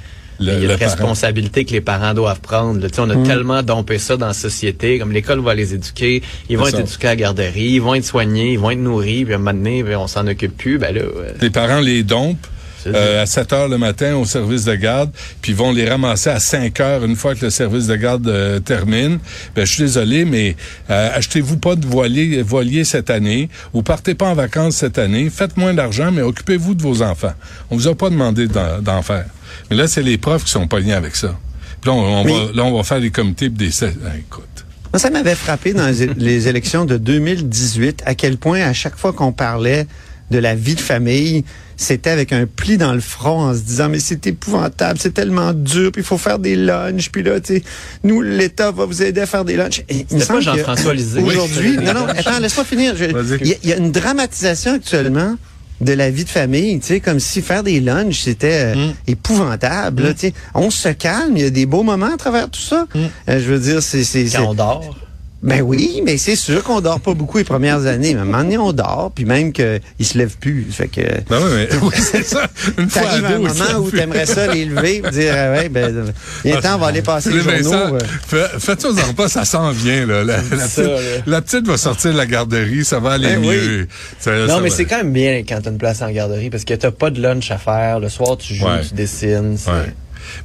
Le- 0.44 0.52
il 0.52 0.62
y 0.62 0.64
a 0.64 0.68
le 0.68 0.72
une 0.72 0.78
parent. 0.78 0.90
responsabilité 0.90 1.64
que 1.64 1.72
les 1.72 1.80
parents 1.80 2.14
doivent 2.14 2.40
prendre. 2.40 2.80
là. 2.80 2.88
On 2.98 3.10
a 3.10 3.14
Mm. 3.16 3.22
tellement 3.26 3.62
dompé 3.62 3.98
ça 3.98 4.16
dans 4.16 4.26
la 4.28 4.32
société. 4.34 4.98
Comme 4.98 5.12
l'école 5.12 5.40
va 5.40 5.54
les 5.54 5.74
éduquer, 5.74 6.22
ils 6.48 6.58
vont 6.58 6.66
être 6.66 6.76
ça. 6.76 6.80
éduqués 6.80 7.06
à 7.08 7.10
la 7.10 7.16
garderie, 7.16 7.62
ils 7.74 7.80
vont 7.82 7.94
être 7.94 8.04
soignés, 8.04 8.52
ils 8.52 8.58
vont 8.58 8.70
être 8.70 8.78
nourris, 8.78 9.24
puis 9.24 9.32
à 9.34 9.36
un 9.36 9.38
moment 9.38 9.52
donné, 9.54 9.82
ben, 9.82 9.96
on 9.96 10.06
s'en 10.06 10.26
occupe 10.26 10.56
plus. 10.56 10.78
Ben 10.78 10.94
là, 10.94 11.00
euh, 11.02 11.32
Les 11.40 11.50
parents 11.50 11.80
les 11.80 12.02
dompent. 12.02 12.46
Euh, 12.84 13.22
à 13.22 13.26
7 13.26 13.52
heures 13.52 13.68
le 13.68 13.78
matin 13.78 14.16
au 14.16 14.24
service 14.24 14.64
de 14.64 14.74
garde, 14.74 15.12
puis 15.40 15.52
vont 15.52 15.70
les 15.70 15.88
ramasser 15.88 16.30
à 16.30 16.40
5 16.40 16.80
heures 16.80 17.04
une 17.04 17.14
fois 17.14 17.36
que 17.36 17.44
le 17.44 17.50
service 17.50 17.86
de 17.86 17.94
garde 17.94 18.26
euh, 18.26 18.58
termine. 18.58 19.20
Ben, 19.54 19.64
je 19.64 19.72
suis 19.72 19.84
désolé, 19.84 20.24
mais 20.24 20.56
euh, 20.90 21.10
achetez-vous 21.14 21.58
pas 21.58 21.76
de 21.76 21.86
voilier, 21.86 22.42
voilier 22.42 22.82
cette 22.82 23.08
année 23.08 23.50
ou 23.72 23.84
partez 23.84 24.16
pas 24.16 24.26
en 24.30 24.34
vacances 24.34 24.74
cette 24.74 24.98
année. 24.98 25.30
Faites 25.30 25.56
moins 25.56 25.74
d'argent, 25.74 26.10
mais 26.10 26.22
occupez-vous 26.22 26.74
de 26.74 26.82
vos 26.82 27.02
enfants. 27.02 27.34
On 27.70 27.76
vous 27.76 27.86
a 27.86 27.94
pas 27.94 28.10
demandé 28.10 28.48
d'en 28.48 29.02
faire. 29.02 29.26
Mais 29.70 29.76
là, 29.76 29.86
c'est 29.88 30.02
les 30.02 30.18
profs 30.18 30.44
qui 30.44 30.50
sont 30.50 30.66
pognés 30.68 30.94
avec 30.94 31.16
ça. 31.16 31.38
Puis 31.80 31.90
là, 31.90 31.96
on, 31.96 32.24
va, 32.24 32.52
là, 32.54 32.64
on 32.64 32.76
va 32.76 32.82
faire 32.84 33.00
des 33.00 33.10
comités 33.10 33.48
des... 33.48 33.70
Ah, 33.82 34.16
écoute. 34.16 34.44
Moi, 34.92 34.98
ça 35.00 35.10
m'avait 35.10 35.34
frappé 35.34 35.72
dans 35.72 35.88
les- 36.16 36.48
élections 36.48 36.84
de 36.84 36.96
2018 36.98 38.02
à 38.04 38.14
quel 38.14 38.36
point, 38.36 38.60
à 38.60 38.72
chaque 38.72 38.96
fois 38.96 39.12
qu'on 39.12 39.32
parlait 39.32 39.86
de 40.30 40.38
la 40.38 40.54
vie 40.54 40.74
de 40.74 40.80
famille, 40.80 41.44
c'était 41.76 42.10
avec 42.10 42.32
un 42.32 42.46
pli 42.46 42.78
dans 42.78 42.92
le 42.94 43.00
front 43.00 43.42
en 43.42 43.54
se 43.54 43.60
disant 43.60 43.88
mais 43.88 43.98
c'est 43.98 44.26
épouvantable, 44.26 44.98
c'est 44.98 45.12
tellement 45.12 45.52
dur, 45.52 45.92
puis 45.92 46.00
il 46.02 46.04
faut 46.04 46.16
faire 46.16 46.38
des 46.38 46.56
lunchs, 46.56 47.10
puis 47.10 47.22
là 47.22 47.38
tu 47.40 47.56
sais, 47.56 47.62
nous 48.02 48.22
l'État 48.22 48.70
va 48.70 48.86
vous 48.86 49.02
aider 49.02 49.20
à 49.20 49.26
faire 49.26 49.44
des 49.44 49.56
lunchs. 49.56 49.82
C'était 49.88 50.24
pas 50.24 50.40
Jean-François 50.40 50.94
Lisée. 50.94 51.20
Aujourd'hui, 51.20 51.76
non 51.76 51.92
non, 51.92 52.06
attends, 52.06 52.38
laisse-moi 52.38 52.64
finir. 52.64 52.94
Y, 53.02 53.58
il 53.62 53.68
y 53.68 53.72
a 53.72 53.76
une 53.76 53.92
dramatisation 53.92 54.74
actuellement 54.74 55.36
de 55.84 55.92
la 55.92 56.10
vie 56.10 56.24
de 56.24 56.28
famille, 56.30 56.78
tu 56.80 56.86
sais, 56.86 57.00
comme 57.00 57.20
si 57.20 57.42
faire 57.42 57.62
des 57.62 57.80
lunchs 57.80 58.20
c'était 58.20 58.74
euh, 58.76 58.90
épouvantable. 59.06 60.02
là, 60.04 60.14
tu 60.14 60.20
sais. 60.28 60.34
on 60.54 60.70
se 60.70 60.88
calme, 60.88 61.36
il 61.36 61.42
y 61.42 61.46
a 61.46 61.50
des 61.50 61.66
beaux 61.66 61.82
moments 61.82 62.12
à 62.12 62.16
travers 62.16 62.48
tout 62.50 62.60
ça. 62.60 62.86
Euh, 62.94 63.06
je 63.28 63.38
veux 63.50 63.58
dire, 63.58 63.82
c'est 63.82 64.04
c'est 64.04 64.26
c'est- 64.28 64.36
quand 64.38 64.50
on 64.50 64.54
dort. 64.54 64.96
Ben 65.42 65.60
oui, 65.60 66.02
mais 66.04 66.18
c'est 66.18 66.36
sûr 66.36 66.62
qu'on 66.62 66.80
dort 66.80 67.00
pas 67.00 67.14
beaucoup 67.14 67.38
les 67.38 67.44
premières 67.44 67.86
années. 67.86 68.14
Mais 68.14 68.20
à 68.20 68.22
un 68.22 68.26
moment 68.26 68.38
donné, 68.44 68.58
on 68.58 68.72
dort, 68.72 69.10
puis 69.14 69.24
même 69.24 69.52
qu'il 69.52 69.80
se 70.00 70.16
lève 70.16 70.36
plus. 70.38 70.66
Fait 70.70 70.86
que 70.88 71.00
Ben 71.28 71.40
oui, 71.42 71.50
mais 71.54 71.68
oui, 71.82 71.94
c'est 71.96 72.22
ça. 72.22 72.46
Une 72.78 72.88
fois 72.88 73.02
t'arrives 73.02 73.24
à 73.24 73.28
un 73.28 73.48
ça 73.54 73.64
moment 73.74 73.84
où 73.86 73.90
t'aimerais 73.90 74.26
ça 74.26 74.46
les 74.52 74.64
lever, 74.66 75.02
et 75.04 75.10
dire 75.10 75.34
ah 75.36 75.50
ouais, 75.52 75.68
ben 75.68 76.12
viens-t'en, 76.44 76.76
on 76.76 76.78
va 76.78 76.86
aller 76.86 77.02
passer 77.02 77.30
les 77.30 77.42
Le 77.42 77.42
journaux. 77.42 77.60
Vincent, 77.62 77.94
euh. 77.94 77.98
fais- 78.26 78.58
Faites-toi 78.60 78.90
en 79.10 79.14
pas, 79.14 79.28
ça 79.28 79.44
s'en 79.44 79.70
vient. 79.72 80.06
Là. 80.06 80.22
La, 80.22 80.36
la 80.36 80.42
ça, 80.68 80.82
petite, 80.82 80.84
là. 80.84 81.22
la 81.26 81.42
petite 81.42 81.66
va 81.66 81.76
sortir 81.76 82.12
de 82.12 82.16
la 82.18 82.26
garderie, 82.26 82.84
ça 82.84 83.00
va 83.00 83.12
aller 83.12 83.34
Ben 83.36 83.40
mieux. 83.40 83.88
Ça- 84.20 84.46
ça 84.46 84.54
Non, 84.54 84.60
mais 84.60 84.68
va- 84.68 84.76
c'est 84.76 84.84
quand 84.84 84.98
même 84.98 85.12
bien 85.12 85.38
quand 85.48 85.58
t'as 85.62 85.70
une 85.70 85.78
place 85.78 86.02
en 86.02 86.10
garderie 86.10 86.50
parce 86.50 86.64
que 86.64 86.74
t'as 86.74 86.90
pas 86.92 87.10
de 87.10 87.20
lunch 87.20 87.50
à 87.50 87.58
faire. 87.58 87.98
Le 87.98 88.08
soir, 88.08 88.36
tu 88.36 88.54
joues, 88.54 88.66
Ouais. 88.66 88.82
tu 88.88 88.94
dessines. 88.94 89.56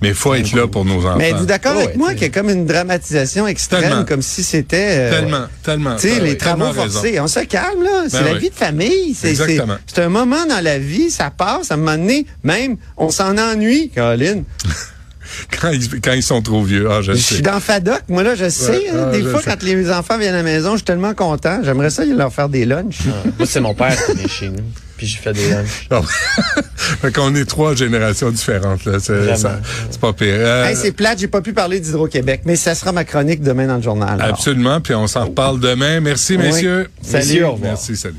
Mais 0.01 0.09
il 0.09 0.13
faut 0.15 0.33
être 0.33 0.53
là 0.53 0.67
pour 0.67 0.85
nos 0.85 1.05
enfants. 1.05 1.15
Mais 1.17 1.29
êtes-vous 1.31 1.45
d'accord 1.45 1.77
avec 1.77 1.95
moi 1.95 2.13
qu'il 2.13 2.23
y 2.23 2.25
a 2.25 2.29
comme 2.29 2.49
une 2.49 2.65
dramatisation 2.65 3.47
extrême, 3.47 3.81
Tellement. 3.83 4.05
comme 4.05 4.21
si 4.21 4.43
c'était... 4.43 4.87
euh, 4.99 5.11
Tellement, 5.11 5.45
tellement. 5.63 5.95
Tu 5.95 6.09
sais, 6.09 6.15
Ah 6.19 6.23
les 6.23 6.37
travaux 6.37 6.69
raison. 6.71 6.89
forcés, 6.89 7.19
on 7.19 7.27
se 7.27 7.39
calme, 7.41 7.83
là. 7.83 8.05
C'est 8.09 8.19
Ben 8.19 8.25
la 8.25 8.31
oui. 8.33 8.39
vie 8.39 8.49
de 8.49 8.55
famille. 8.55 9.15
Exactement. 9.23 9.77
c'est 9.87 10.01
un 10.03 10.09
moment 10.09 10.45
dans 10.47 10.63
la 10.63 10.79
vie, 10.79 11.09
ça 11.11 11.31
passe. 11.31 11.71
À 11.71 11.75
un 11.75 11.77
moment 11.77 11.97
donné, 11.97 12.25
même, 12.43 12.77
on 12.97 13.09
s'en 13.09 13.37
ennuie, 13.37 13.89
Caroline. 13.89 14.43
Quand 15.61 15.69
ils, 15.71 16.01
quand 16.01 16.13
ils 16.13 16.23
sont 16.23 16.41
trop 16.41 16.63
vieux. 16.63 16.87
Ah, 16.91 17.01
je 17.01 17.13
Je 17.13 17.17
sais. 17.17 17.33
suis 17.35 17.43
dans 17.43 17.59
FADOC. 17.59 18.01
Moi, 18.09 18.23
là, 18.23 18.35
je 18.35 18.49
sais. 18.49 18.71
Ouais, 18.71 18.89
hein, 18.91 19.05
ah, 19.07 19.11
des 19.11 19.21
je 19.23 19.27
fois, 19.29 19.41
sais. 19.41 19.49
quand 19.49 19.63
les 19.63 19.91
enfants 19.91 20.17
viennent 20.17 20.33
à 20.33 20.37
la 20.37 20.43
maison, 20.43 20.71
je 20.71 20.77
suis 20.77 20.85
tellement 20.85 21.13
content. 21.13 21.59
J'aimerais 21.63 21.89
ça 21.89 22.05
leur 22.05 22.33
faire 22.33 22.49
des 22.49 22.65
lunchs. 22.65 22.99
Moi, 23.37 23.47
c'est 23.47 23.59
mon 23.59 23.73
père 23.73 23.95
qui 24.05 24.23
est 24.23 24.27
chez 24.27 24.49
nous. 24.49 24.63
Puis 24.97 25.05
j'ai 25.07 25.17
fait 25.19 25.33
des 25.33 25.49
lunchs. 25.49 25.87
Ah. 25.91 26.01
fait 27.01 27.11
qu'on 27.13 27.33
est 27.35 27.45
trois 27.45 27.75
générations 27.75 28.31
différentes, 28.31 28.85
là. 28.85 28.99
C'est, 28.99 29.13
Vraiment. 29.13 29.35
ça- 29.37 29.59
c'est 29.91 29.99
pas 29.99 30.13
pire. 30.13 30.27
Euh, 30.37 30.65
Hey, 30.65 30.75
c'est 30.75 30.91
plate, 30.91 31.19
j'ai 31.19 31.27
pas 31.27 31.41
pu 31.41 31.53
parler 31.53 31.79
d'Hydro-Québec, 31.79 32.41
mais 32.45 32.55
ça 32.55 32.73
sera 32.75 32.91
ma 32.91 33.03
chronique 33.03 33.41
demain 33.41 33.67
dans 33.67 33.77
le 33.77 33.81
journal. 33.83 34.19
alors. 34.21 34.33
absolument. 34.35 34.81
Puis 34.81 34.93
on 34.95 35.07
s'en 35.07 35.25
reparle 35.25 35.59
demain. 35.59 35.99
Merci, 35.99 36.35
Oui. 36.37 36.43
messieurs. 36.43 36.87
Salut, 37.01 37.13
Merci, 37.25 37.43
au 37.43 37.51
revoir. 37.53 37.71
Merci, 37.71 37.95
salut. 37.97 38.15